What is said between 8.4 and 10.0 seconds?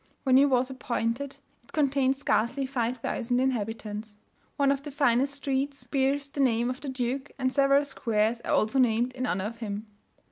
are also named in honour of him.